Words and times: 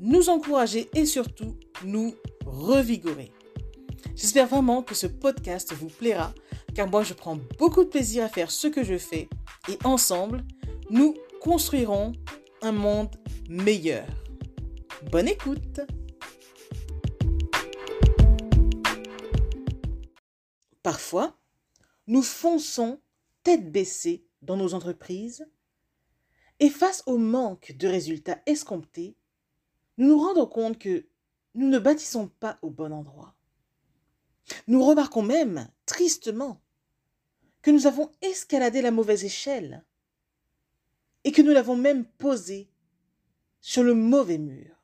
nous 0.00 0.28
encourager 0.28 0.88
et 0.94 1.06
surtout 1.06 1.56
nous 1.84 2.14
revigorer. 2.44 3.32
J'espère 4.14 4.46
vraiment 4.46 4.82
que 4.82 4.94
ce 4.94 5.06
podcast 5.06 5.72
vous 5.74 5.88
plaira, 5.88 6.32
car 6.74 6.88
moi 6.88 7.02
je 7.02 7.14
prends 7.14 7.38
beaucoup 7.58 7.84
de 7.84 7.88
plaisir 7.88 8.24
à 8.24 8.28
faire 8.28 8.50
ce 8.50 8.68
que 8.68 8.82
je 8.82 8.98
fais 8.98 9.28
et 9.68 9.78
ensemble, 9.84 10.44
nous 10.90 11.14
construirons 11.40 12.12
un 12.62 12.72
monde 12.72 13.14
meilleur. 13.48 14.06
Bonne 15.10 15.28
écoute 15.28 15.80
Parfois, 20.82 21.36
nous 22.06 22.22
fonçons 22.22 23.00
tête 23.42 23.70
baissée 23.70 24.24
dans 24.42 24.56
nos 24.56 24.74
entreprises 24.74 25.46
et 26.60 26.70
face 26.70 27.02
au 27.06 27.18
manque 27.18 27.74
de 27.76 27.86
résultats 27.86 28.40
escomptés, 28.46 29.16
nous 29.98 30.06
nous 30.06 30.18
rendons 30.18 30.46
compte 30.46 30.78
que 30.78 31.06
nous 31.54 31.68
ne 31.68 31.78
bâtissons 31.78 32.28
pas 32.28 32.58
au 32.62 32.70
bon 32.70 32.92
endroit. 32.92 33.34
Nous 34.66 34.82
remarquons 34.84 35.22
même, 35.22 35.68
tristement, 35.86 36.62
que 37.62 37.70
nous 37.70 37.86
avons 37.86 38.14
escaladé 38.22 38.80
la 38.80 38.92
mauvaise 38.92 39.24
échelle 39.24 39.84
et 41.24 41.32
que 41.32 41.42
nous 41.42 41.52
l'avons 41.52 41.76
même 41.76 42.04
posée 42.04 42.70
sur 43.60 43.82
le 43.82 43.94
mauvais 43.94 44.38
mur. 44.38 44.76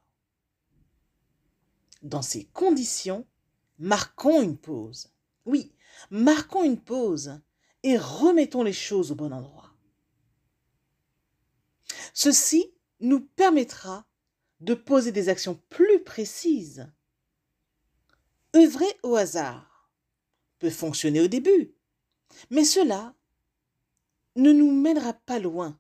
Dans 2.03 2.23
ces 2.23 2.45
conditions, 2.47 3.27
marquons 3.79 4.43
une 4.43 4.59
pause. 4.59 5.11
Oui, 5.47 5.73
marquons 6.11 6.65
une 6.65 6.81
pause 6.81 7.41
et 7.83 7.97
remettons 7.97 8.63
les 8.63 8.73
choses 8.73 9.13
au 9.13 9.15
bon 9.15 9.33
endroit. 9.33 9.73
Ceci 12.13 12.75
nous 13.01 13.21
permettra 13.21 14.07
de 14.65 14.75
poser 14.75 15.13
des 15.13 15.29
actions 15.29 15.61
plus 15.69 16.03
précises. 16.03 16.91
Œuvrer 18.57 18.99
au 19.03 19.15
hasard 19.15 19.91
peut 20.59 20.71
fonctionner 20.71 21.21
au 21.21 21.29
début, 21.29 21.75
mais 22.51 22.65
cela 22.65 23.15
ne 24.37 24.53
nous 24.53 24.73
mènera 24.73 25.13
pas 25.13 25.39
loin. 25.39 25.79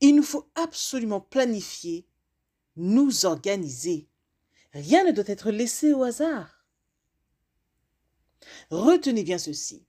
Il 0.00 0.16
nous 0.16 0.22
faut 0.22 0.50
absolument 0.54 1.20
planifier, 1.20 2.06
nous 2.76 3.24
organiser. 3.24 4.10
Rien 4.74 5.04
ne 5.04 5.12
doit 5.12 5.24
être 5.26 5.50
laissé 5.50 5.94
au 5.94 6.02
hasard. 6.02 6.66
Retenez 8.70 9.24
bien 9.24 9.38
ceci. 9.38 9.86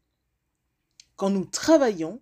Quand 1.18 1.30
nous 1.30 1.46
travaillons 1.46 2.22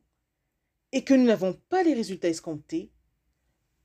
et 0.91 1.03
que 1.03 1.13
nous 1.13 1.25
n'avons 1.25 1.53
pas 1.69 1.83
les 1.83 1.93
résultats 1.93 2.29
escomptés, 2.29 2.91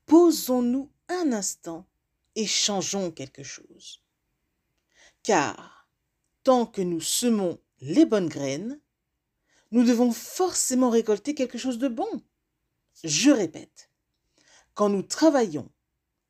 posons-nous 0.07 0.91
instant 1.11 1.87
et 2.35 2.47
changeons 2.47 3.11
quelque 3.11 3.43
chose. 3.43 4.03
Car 5.23 5.89
tant 6.43 6.67
que 6.67 6.81
nous 6.81 7.01
semons 7.01 7.61
les 7.81 8.07
bonnes 8.07 8.29
graines, 8.29 8.81
nous 9.71 9.85
devons 9.85 10.13
forcément 10.13 10.91
récolter 10.91 11.35
quelque 11.35 11.59
chose 11.59 11.79
de 11.79 11.89
bon. 11.89 12.23
Je 13.05 13.31
répète, 13.31 13.91
quand 14.75 14.89
nous 14.89 15.03
travaillons 15.03 15.71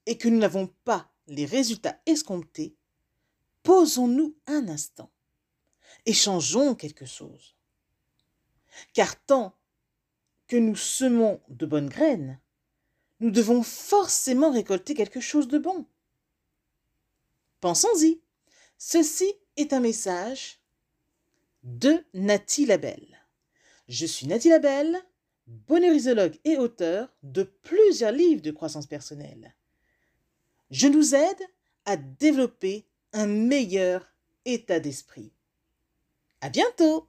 et 0.06 0.18
que 0.18 0.28
nous 0.28 0.38
n'avons 0.38 0.66
pas 0.84 1.12
les 1.26 1.46
résultats 1.46 2.00
escomptés, 2.06 2.76
posons-nous 3.62 4.36
un 4.46 4.68
instant 4.68 5.10
et 6.06 6.12
changeons 6.12 6.74
quelque 6.74 7.06
chose. 7.06 7.56
Car 8.92 9.16
tant 9.24 9.56
que 10.46 10.56
nous 10.56 10.76
semons 10.76 11.40
de 11.48 11.66
bonnes 11.66 11.88
graines, 11.88 12.40
nous 13.20 13.30
devons 13.30 13.62
forcément 13.62 14.50
récolter 14.50 14.94
quelque 14.94 15.20
chose 15.20 15.48
de 15.48 15.58
bon. 15.58 15.86
Pensons-y. 17.60 18.20
Ceci 18.78 19.30
est 19.56 19.74
un 19.74 19.80
message 19.80 20.58
de 21.62 22.02
Nathalie 22.14 22.66
Labelle. 22.66 23.18
Je 23.88 24.06
suis 24.06 24.26
Nathalie 24.26 24.48
Labelle, 24.48 24.98
bonheurisologue 25.46 26.38
et 26.44 26.56
auteur 26.56 27.12
de 27.22 27.42
plusieurs 27.42 28.12
livres 28.12 28.40
de 28.40 28.50
croissance 28.50 28.86
personnelle. 28.86 29.54
Je 30.70 30.86
nous 30.86 31.14
aide 31.14 31.42
à 31.84 31.96
développer 31.96 32.86
un 33.12 33.26
meilleur 33.26 34.06
état 34.44 34.80
d'esprit. 34.80 35.32
À 36.40 36.48
bientôt! 36.48 37.08